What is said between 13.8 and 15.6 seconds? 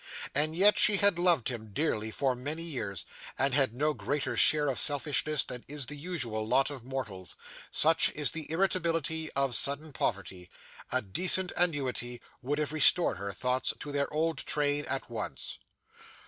their old train, at once.